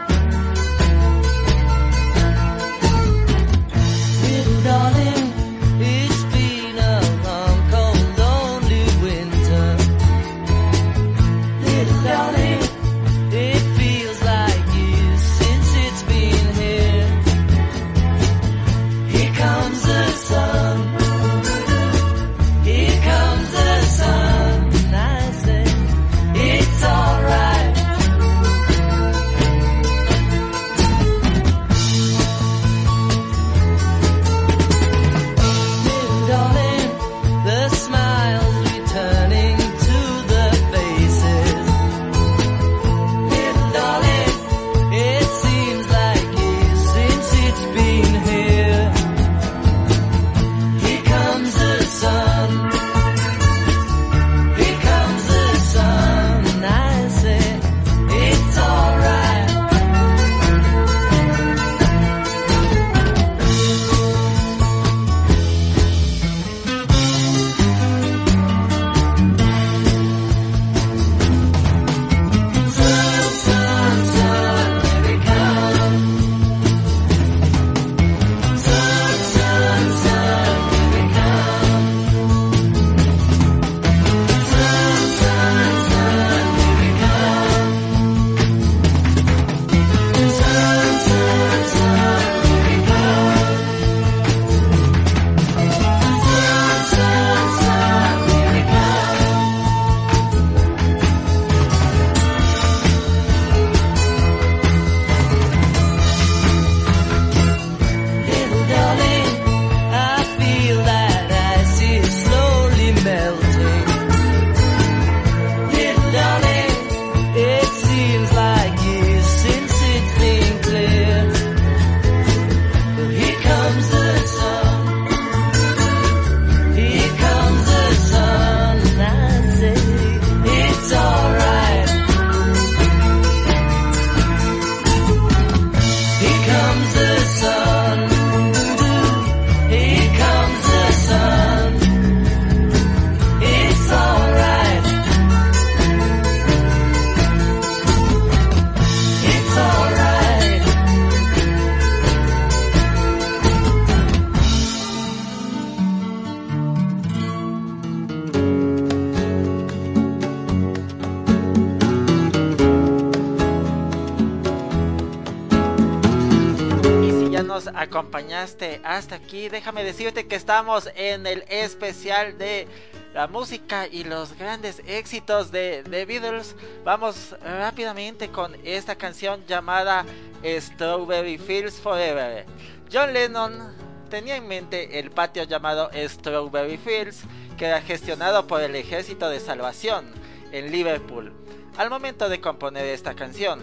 Hasta 168.41 169.15
aquí. 169.15 169.49
Déjame 169.49 169.83
decirte 169.83 170.25
que 170.25 170.35
estamos 170.35 170.89
en 170.95 171.27
el 171.27 171.43
especial 171.47 172.37
de 172.37 172.67
la 173.13 173.27
música 173.27 173.87
y 173.87 174.03
los 174.03 174.33
grandes 174.37 174.81
éxitos 174.87 175.51
de 175.51 175.83
The 175.89 176.05
Beatles. 176.05 176.55
Vamos 176.83 177.35
rápidamente 177.41 178.29
con 178.29 178.55
esta 178.63 178.95
canción 178.95 179.45
llamada 179.45 180.05
Strawberry 180.43 181.37
Fields 181.37 181.79
Forever. 181.79 182.45
John 182.91 183.13
Lennon 183.13 183.75
tenía 184.09 184.37
en 184.37 184.47
mente 184.47 184.99
el 184.99 185.11
patio 185.11 185.43
llamado 185.43 185.91
Strawberry 185.93 186.77
Fields, 186.77 187.21
que 187.57 187.67
era 187.67 187.81
gestionado 187.81 188.47
por 188.47 188.61
el 188.61 188.75
Ejército 188.75 189.29
de 189.29 189.39
Salvación 189.39 190.11
en 190.51 190.71
Liverpool, 190.71 191.31
al 191.77 191.89
momento 191.89 192.27
de 192.27 192.41
componer 192.41 192.85
esta 192.85 193.13
canción. 193.13 193.59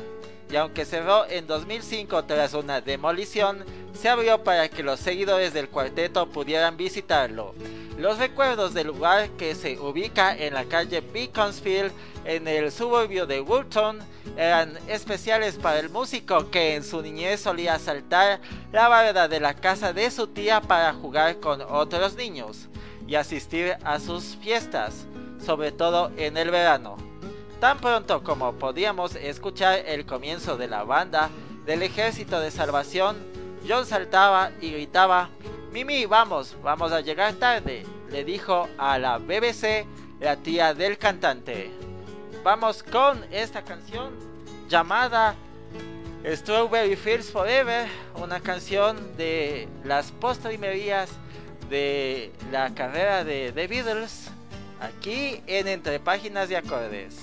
Y 0.50 0.56
aunque 0.56 0.86
cerró 0.86 1.26
en 1.28 1.46
2005 1.46 2.24
tras 2.24 2.54
una 2.54 2.80
demolición, 2.80 3.64
se 4.00 4.08
abrió 4.08 4.44
para 4.44 4.68
que 4.68 4.84
los 4.84 5.00
seguidores 5.00 5.52
del 5.52 5.68
cuarteto 5.68 6.28
pudieran 6.28 6.76
visitarlo. 6.76 7.54
Los 7.98 8.18
recuerdos 8.18 8.72
del 8.72 8.86
lugar 8.86 9.28
que 9.30 9.56
se 9.56 9.76
ubica 9.78 10.36
en 10.36 10.54
la 10.54 10.64
calle 10.66 11.00
Beaconsfield 11.00 11.90
en 12.24 12.46
el 12.46 12.70
suburbio 12.70 13.26
de 13.26 13.40
Woolton 13.40 13.98
eran 14.36 14.78
especiales 14.86 15.56
para 15.56 15.80
el 15.80 15.90
músico 15.90 16.48
que 16.50 16.76
en 16.76 16.84
su 16.84 17.02
niñez 17.02 17.40
solía 17.40 17.78
saltar 17.80 18.40
la 18.70 18.86
barra 18.86 19.26
de 19.26 19.40
la 19.40 19.54
casa 19.54 19.92
de 19.92 20.10
su 20.12 20.28
tía 20.28 20.60
para 20.60 20.92
jugar 20.92 21.40
con 21.40 21.60
otros 21.60 22.14
niños 22.14 22.68
y 23.08 23.16
asistir 23.16 23.76
a 23.82 23.98
sus 23.98 24.36
fiestas, 24.36 25.06
sobre 25.44 25.72
todo 25.72 26.12
en 26.16 26.36
el 26.36 26.52
verano. 26.52 26.98
Tan 27.58 27.78
pronto 27.78 28.22
como 28.22 28.52
podíamos 28.52 29.16
escuchar 29.16 29.80
el 29.86 30.06
comienzo 30.06 30.56
de 30.56 30.68
la 30.68 30.84
banda 30.84 31.30
del 31.66 31.82
ejército 31.82 32.38
de 32.38 32.52
salvación, 32.52 33.16
John 33.66 33.86
saltaba 33.86 34.50
y 34.60 34.72
gritaba, 34.72 35.30
Mimi, 35.72 36.06
vamos, 36.06 36.56
vamos 36.62 36.92
a 36.92 37.00
llegar 37.00 37.34
tarde, 37.34 37.84
le 38.10 38.24
dijo 38.24 38.68
a 38.78 38.98
la 38.98 39.18
BBC 39.18 39.86
la 40.20 40.36
tía 40.36 40.74
del 40.74 40.98
cantante. 40.98 41.70
Vamos 42.42 42.82
con 42.82 43.24
esta 43.30 43.62
canción 43.62 44.12
llamada 44.68 45.34
Strawberry 46.24 46.96
Fields 46.96 47.30
Forever, 47.30 47.88
una 48.16 48.40
canción 48.40 49.16
de 49.16 49.68
las 49.84 50.10
postrimerías 50.12 51.10
de 51.68 52.32
la 52.50 52.74
carrera 52.74 53.24
de 53.24 53.52
The 53.52 53.66
Beatles, 53.66 54.30
aquí 54.80 55.42
en 55.46 55.68
Entre 55.68 56.00
Páginas 56.00 56.48
de 56.48 56.56
Acordes. 56.56 57.16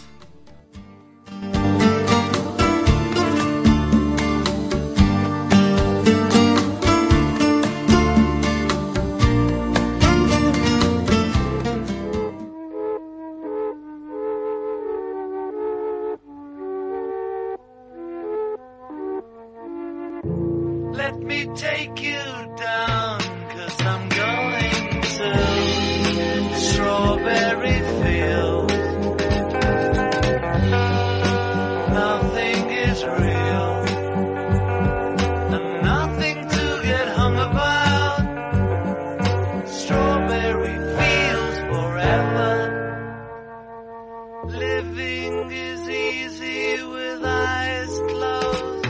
Living 44.47 45.51
is 45.51 45.89
easy 45.89 46.83
with 46.83 47.23
eyes 47.25 47.99
closed. 48.07 48.85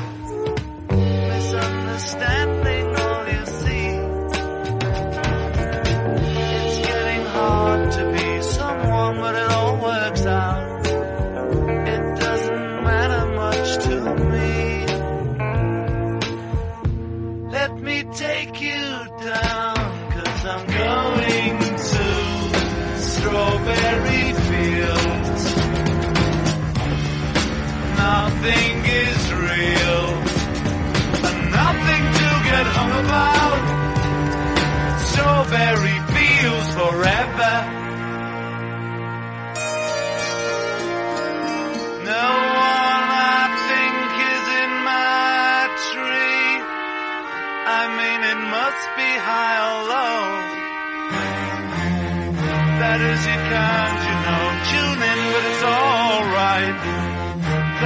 Misunderstanding 0.91 2.64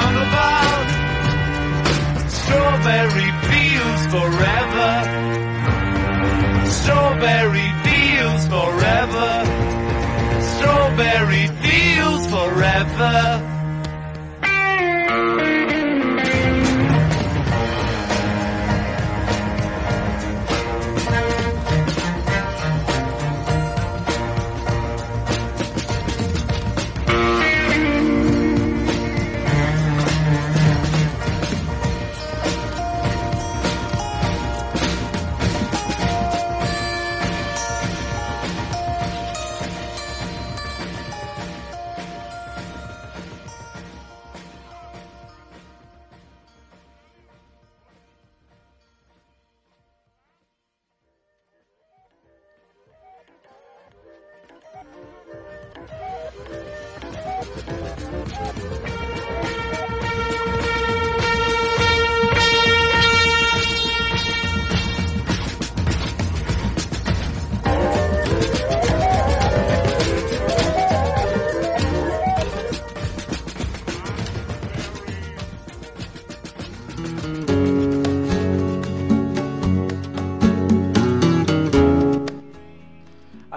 hung 0.00 0.16
about. 0.26 0.86
Strawberry 2.30 3.30
fields 3.48 4.04
forever. 4.14 4.90
Strawberry 6.78 7.68
fields 7.84 8.44
forever. 8.54 9.30
Strawberry 10.40 11.46
fields 11.62 12.26
forever. 12.26 13.55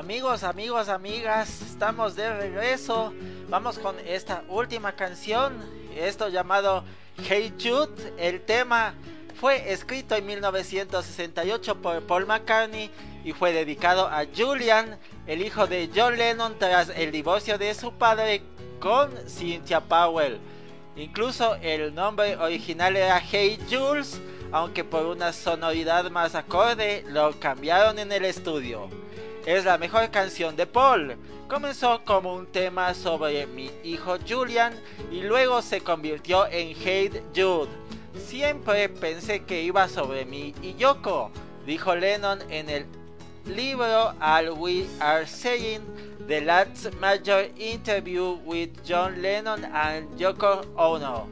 Amigos, 0.09 0.43
amigos, 0.43 0.89
amigas, 0.89 1.61
estamos 1.61 2.15
de 2.15 2.33
regreso. 2.35 3.13
Vamos 3.47 3.77
con 3.77 3.95
esta 3.99 4.43
última 4.49 4.93
canción, 4.93 5.53
esto 5.95 6.29
llamado 6.29 6.83
Hey 7.27 7.53
Jude. 7.61 8.11
El 8.17 8.41
tema 8.41 8.95
fue 9.39 9.71
escrito 9.71 10.15
en 10.15 10.25
1968 10.25 11.79
por 11.79 12.01
Paul 12.07 12.25
McCartney 12.25 12.89
y 13.23 13.33
fue 13.33 13.53
dedicado 13.53 14.07
a 14.07 14.25
Julian, 14.35 14.97
el 15.27 15.43
hijo 15.43 15.67
de 15.67 15.91
John 15.95 16.17
Lennon 16.17 16.57
tras 16.57 16.89
el 16.89 17.11
divorcio 17.11 17.59
de 17.59 17.75
su 17.75 17.93
padre 17.93 18.41
con 18.79 19.11
Cynthia 19.27 19.79
Powell. 19.79 20.39
Incluso 20.95 21.53
el 21.61 21.93
nombre 21.93 22.35
original 22.35 22.97
era 22.97 23.19
Hey 23.19 23.59
Jules, 23.69 24.19
aunque 24.51 24.83
por 24.83 25.05
una 25.05 25.31
sonoridad 25.33 26.09
más 26.09 26.33
acorde 26.33 27.05
lo 27.07 27.39
cambiaron 27.39 27.99
en 27.99 28.11
el 28.11 28.25
estudio. 28.25 28.89
Es 29.49 29.65
la 29.65 29.79
mejor 29.79 30.11
canción 30.11 30.55
de 30.55 30.67
Paul. 30.67 31.15
Comenzó 31.47 32.05
como 32.05 32.35
un 32.35 32.45
tema 32.45 32.93
sobre 32.93 33.47
mi 33.47 33.71
hijo 33.83 34.17
Julian 34.19 34.75
y 35.11 35.21
luego 35.21 35.63
se 35.63 35.81
convirtió 35.81 36.45
en 36.45 36.77
Hate 36.77 37.23
Jude. 37.35 37.71
Siempre 38.15 38.89
pensé 38.89 39.45
que 39.45 39.63
iba 39.63 39.87
sobre 39.87 40.23
mí 40.23 40.53
y 40.61 40.75
Yoko, 40.75 41.31
dijo 41.65 41.95
Lennon 41.95 42.39
en 42.51 42.69
el 42.69 42.85
libro 43.47 44.13
All 44.21 44.51
We 44.51 44.85
Are 44.99 45.25
Saying, 45.25 45.81
The 46.27 46.41
Last 46.41 46.93
Major 46.99 47.49
Interview 47.57 48.37
with 48.45 48.69
John 48.87 49.19
Lennon 49.19 49.65
and 49.65 50.15
Yoko 50.15 50.61
Ono. 50.75 51.27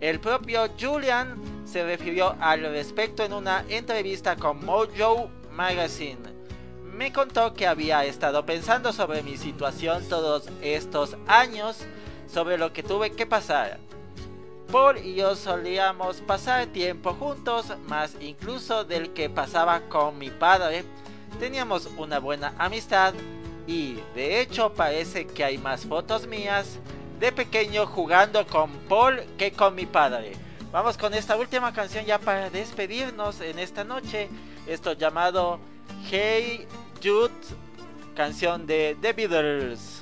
El 0.00 0.20
propio 0.20 0.70
Julian 0.80 1.36
se 1.66 1.84
refirió 1.84 2.34
al 2.40 2.62
respecto 2.62 3.24
en 3.24 3.34
una 3.34 3.62
entrevista 3.68 4.36
con 4.36 4.64
Mojo 4.64 5.28
Magazine. 5.52 6.37
Me 6.98 7.12
contó 7.12 7.54
que 7.54 7.68
había 7.68 8.04
estado 8.04 8.44
pensando 8.44 8.92
sobre 8.92 9.22
mi 9.22 9.36
situación 9.36 10.02
todos 10.08 10.48
estos 10.60 11.16
años, 11.28 11.76
sobre 12.26 12.58
lo 12.58 12.72
que 12.72 12.82
tuve 12.82 13.12
que 13.12 13.24
pasar. 13.24 13.78
Paul 14.72 14.98
y 14.98 15.14
yo 15.14 15.36
solíamos 15.36 16.16
pasar 16.22 16.66
tiempo 16.66 17.14
juntos, 17.14 17.72
más 17.86 18.16
incluso 18.18 18.82
del 18.82 19.12
que 19.12 19.30
pasaba 19.30 19.82
con 19.82 20.18
mi 20.18 20.30
padre. 20.30 20.84
Teníamos 21.38 21.88
una 21.98 22.18
buena 22.18 22.52
amistad 22.58 23.14
y 23.68 24.00
de 24.16 24.40
hecho 24.40 24.74
parece 24.74 25.24
que 25.24 25.44
hay 25.44 25.56
más 25.56 25.86
fotos 25.86 26.26
mías 26.26 26.80
de 27.20 27.30
pequeño 27.30 27.86
jugando 27.86 28.44
con 28.44 28.72
Paul 28.88 29.20
que 29.38 29.52
con 29.52 29.76
mi 29.76 29.86
padre. 29.86 30.32
Vamos 30.72 30.98
con 30.98 31.14
esta 31.14 31.36
última 31.36 31.72
canción 31.72 32.04
ya 32.04 32.18
para 32.18 32.50
despedirnos 32.50 33.40
en 33.40 33.60
esta 33.60 33.84
noche. 33.84 34.28
Esto 34.66 34.94
llamado 34.94 35.60
Hey 36.10 36.66
Jude, 37.02 37.30
canción 38.14 38.66
de 38.66 38.96
The 39.00 39.12
Beatles. 39.12 39.97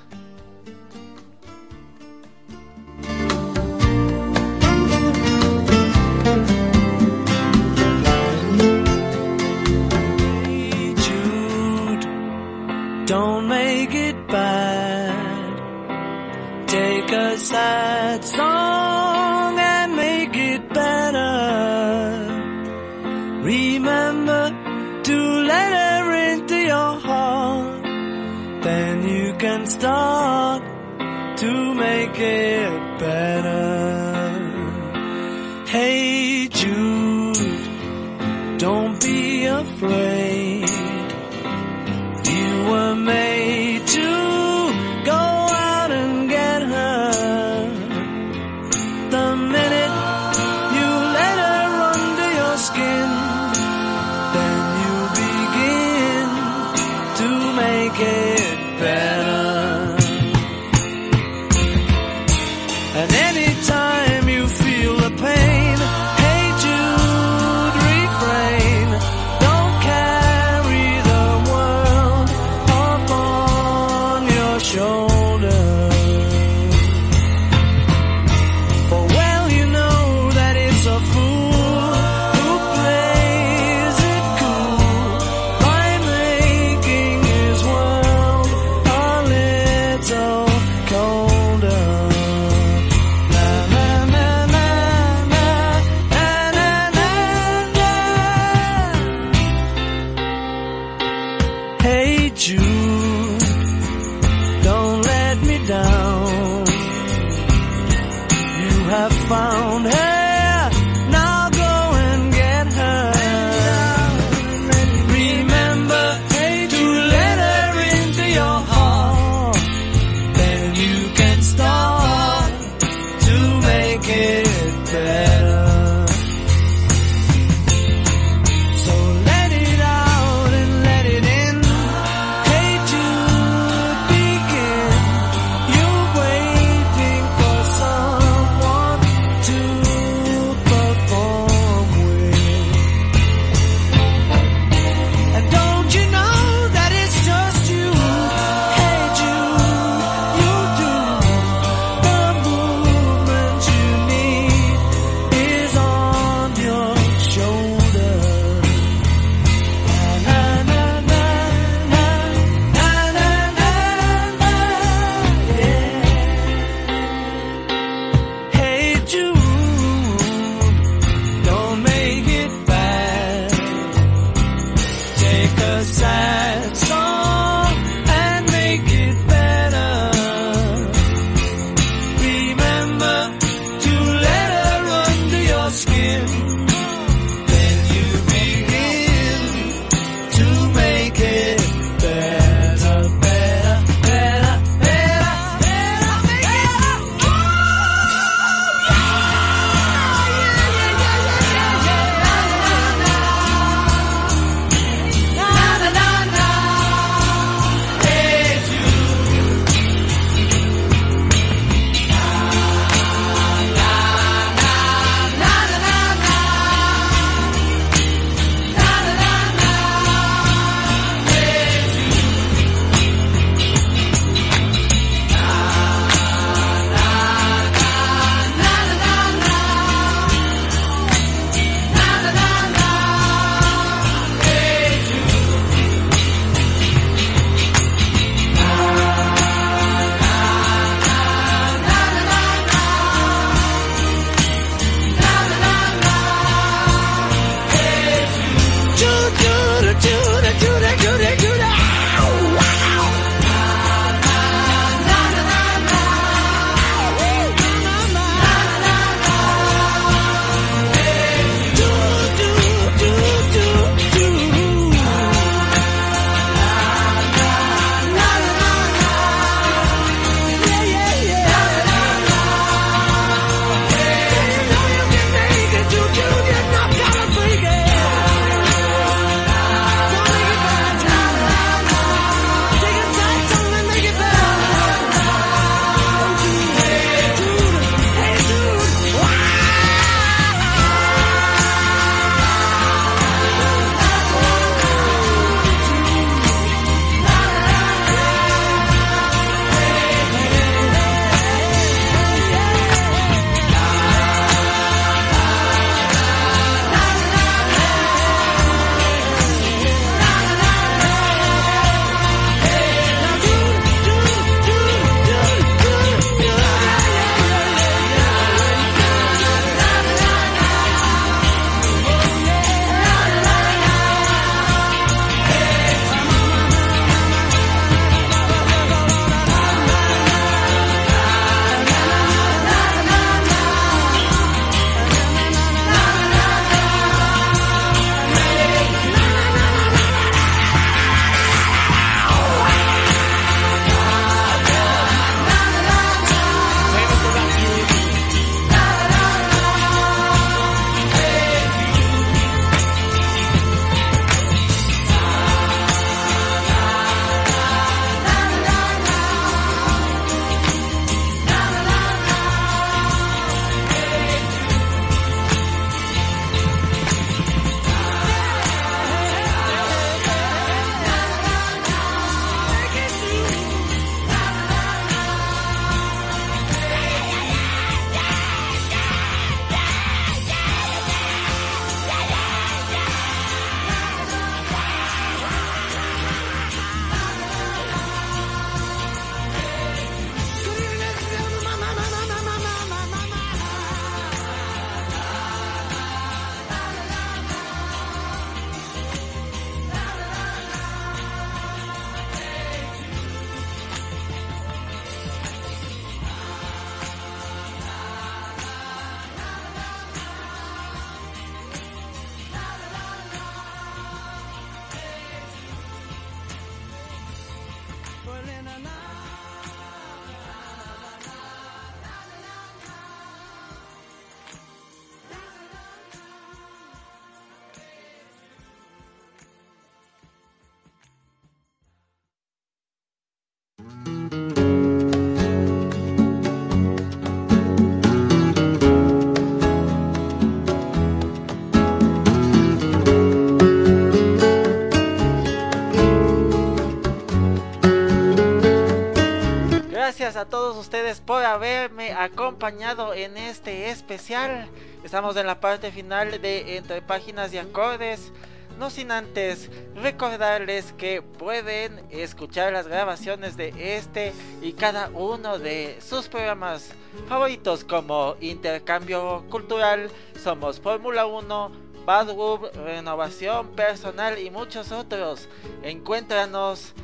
Gracias 450.26 450.44
a 450.44 450.50
todos 450.50 450.76
ustedes 450.76 451.20
por 451.20 451.44
haberme 451.44 452.12
acompañado 452.12 453.14
en 453.14 453.36
este 453.36 453.90
especial. 453.90 454.68
Estamos 455.04 455.36
en 455.36 455.46
la 455.46 455.60
parte 455.60 455.92
final 455.92 456.42
de 456.42 456.78
Entre 456.78 457.00
Páginas 457.00 457.54
y 457.54 457.58
Acordes. 457.58 458.32
No 458.76 458.90
sin 458.90 459.12
antes 459.12 459.70
recordarles 459.94 460.92
que 460.94 461.22
pueden 461.22 462.04
escuchar 462.10 462.72
las 462.72 462.88
grabaciones 462.88 463.56
de 463.56 463.96
este 463.96 464.32
y 464.62 464.72
cada 464.72 465.10
uno 465.10 465.60
de 465.60 465.96
sus 466.00 466.26
programas 466.26 466.90
favoritos 467.28 467.84
como 467.84 468.34
Intercambio 468.40 469.44
Cultural, 469.48 470.10
Somos 470.42 470.80
Fórmula 470.80 471.26
1, 471.26 471.70
Badwood, 472.04 472.74
Renovación 472.84 473.68
Personal 473.76 474.40
y 474.40 474.50
muchos 474.50 474.90
otros. 474.90 475.48
Encuéntranos 475.84 476.94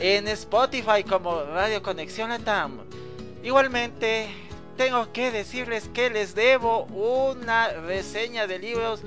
en 0.00 0.28
Spotify 0.28 1.02
como 1.08 1.42
Radio 1.42 1.82
Conexión 1.82 2.30
Latam. 2.30 2.80
Igualmente, 3.42 4.28
tengo 4.76 5.12
que 5.12 5.30
decirles 5.30 5.88
que 5.94 6.10
les 6.10 6.34
debo 6.34 6.84
una 6.84 7.68
reseña 7.68 8.46
de 8.46 8.58
libros 8.58 9.00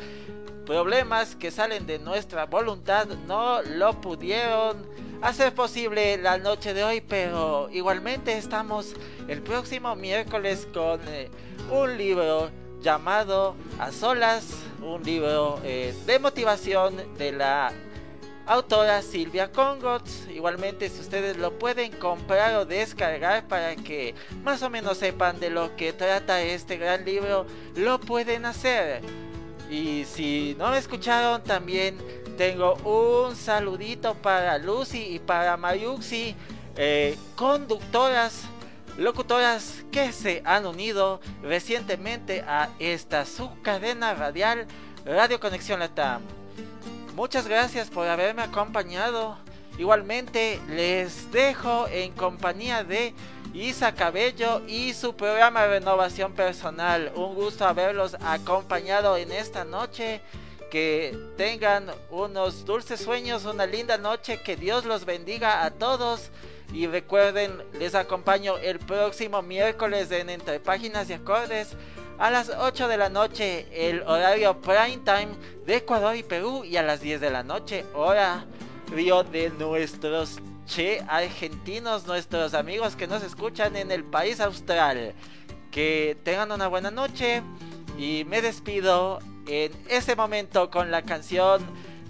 problemas 0.65 1.35
que 1.35 1.49
salen 1.49 1.87
de 1.87 1.97
nuestra 1.97 2.45
voluntad 2.45 3.07
no 3.27 3.61
lo 3.63 3.99
pudieron 4.01 4.85
hacer 5.21 5.53
posible 5.55 6.17
la 6.17 6.37
noche 6.37 6.73
de 6.73 6.83
hoy, 6.83 7.01
pero 7.01 7.69
igualmente 7.71 8.37
estamos 8.37 8.93
el 9.27 9.41
próximo 9.41 9.95
miércoles 9.95 10.67
con 10.71 10.99
eh, 11.07 11.29
un 11.71 11.97
libro 11.97 12.51
llamado 12.81 13.55
A 13.79 13.91
Solas, 13.91 14.45
un 14.81 15.03
libro 15.03 15.59
eh, 15.63 15.93
de 16.05 16.19
motivación 16.19 16.95
de 17.17 17.31
la 17.31 17.73
autora 18.49 19.03
Silvia 19.03 19.51
Congots. 19.51 20.27
Igualmente 20.27 20.89
si 20.89 20.99
ustedes 20.99 21.37
lo 21.37 21.57
pueden 21.59 21.91
comprar 21.91 22.55
o 22.55 22.65
descargar 22.65 23.47
para 23.47 23.75
que 23.75 24.15
más 24.43 24.63
o 24.63 24.69
menos 24.71 24.97
sepan 24.97 25.39
de 25.39 25.51
lo 25.51 25.75
que 25.75 25.93
trata 25.93 26.41
este 26.41 26.77
gran 26.77 27.05
libro, 27.05 27.45
lo 27.75 27.99
pueden 27.99 28.45
hacer. 28.45 29.01
Y 29.69 30.03
si 30.05 30.55
no 30.57 30.71
me 30.71 30.79
escucharon, 30.79 31.43
también 31.43 31.95
tengo 32.37 32.73
un 32.83 33.35
saludito 33.35 34.15
para 34.15 34.57
Lucy 34.57 35.15
y 35.15 35.19
para 35.19 35.55
Mayuxi, 35.55 36.35
eh, 36.75 37.15
conductoras, 37.35 38.45
locutoras 38.97 39.83
que 39.91 40.11
se 40.11 40.41
han 40.43 40.65
unido 40.65 41.21
recientemente 41.43 42.41
a 42.47 42.69
esta 42.79 43.27
subcadena 43.27 44.15
radial 44.15 44.65
Radio 45.05 45.39
Conexión 45.39 45.79
Latam. 45.79 46.38
Muchas 47.19 47.49
gracias 47.49 47.89
por 47.89 48.07
haberme 48.07 48.43
acompañado. 48.43 49.35
Igualmente 49.77 50.57
les 50.69 51.29
dejo 51.33 51.85
en 51.89 52.13
compañía 52.13 52.85
de 52.85 53.13
Isa 53.53 53.93
Cabello 53.93 54.61
y 54.67 54.93
su 54.93 55.13
programa 55.17 55.67
renovación 55.67 56.31
personal. 56.31 57.11
Un 57.15 57.35
gusto 57.35 57.67
haberlos 57.67 58.15
acompañado 58.21 59.17
en 59.17 59.33
esta 59.33 59.65
noche. 59.65 60.21
Que 60.71 61.13
tengan 61.35 61.87
unos 62.09 62.63
dulces 62.63 63.01
sueños, 63.01 63.43
una 63.43 63.65
linda 63.65 63.97
noche. 63.97 64.39
Que 64.41 64.55
Dios 64.55 64.85
los 64.85 65.03
bendiga 65.03 65.65
a 65.65 65.71
todos. 65.71 66.29
Y 66.71 66.87
recuerden, 66.87 67.51
les 67.77 67.95
acompaño 67.95 68.57
el 68.59 68.79
próximo 68.79 69.41
miércoles 69.41 70.09
en 70.11 70.29
Entre 70.29 70.61
Páginas 70.61 71.09
y 71.09 71.13
Acordes 71.13 71.75
a 72.19 72.29
las 72.29 72.49
8 72.49 72.89
de 72.89 72.97
la 72.97 73.09
noche, 73.09 73.65
el 73.71 74.01
horario 74.01 74.59
prime 74.59 74.97
time 75.05 75.29
de 75.65 75.77
Ecuador 75.77 76.15
y 76.15 76.23
Perú. 76.23 76.65
Y 76.65 76.75
a 76.75 76.83
las 76.83 76.99
10 76.99 77.21
de 77.21 77.31
la 77.31 77.43
noche, 77.43 77.85
hora 77.95 78.45
río 78.91 79.23
de 79.23 79.49
nuestros 79.51 80.39
che 80.65 81.01
argentinos, 81.07 82.05
nuestros 82.05 82.53
amigos 82.53 82.95
que 82.95 83.07
nos 83.07 83.23
escuchan 83.23 83.75
en 83.77 83.89
el 83.91 84.03
país 84.03 84.41
austral. 84.41 85.13
Que 85.71 86.17
tengan 86.23 86.51
una 86.51 86.67
buena 86.67 86.91
noche 86.91 87.41
y 87.97 88.25
me 88.25 88.41
despido 88.41 89.19
en 89.47 89.71
este 89.87 90.15
momento 90.15 90.69
con 90.69 90.91
la 90.91 91.03
canción 91.03 91.65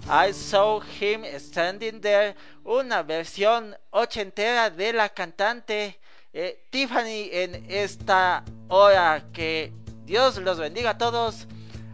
I 0.06 0.32
Saw 0.32 0.82
Him 1.00 1.22
Standing 1.38 2.00
There, 2.00 2.34
una 2.64 3.04
versión 3.04 3.76
ochentera 3.90 4.70
de 4.70 4.92
la 4.92 5.08
cantante 5.10 6.00
eh, 6.32 6.66
Tiffany 6.70 7.28
en 7.30 7.66
esta 7.68 8.44
hora. 8.68 9.24
Que 9.32 9.72
Dios 10.10 10.38
los 10.38 10.58
bendiga 10.58 10.90
a 10.90 10.98
todos. 10.98 11.46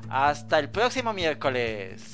Hasta 0.08 0.58
el 0.58 0.70
próximo 0.70 1.12
miércoles. 1.12 2.12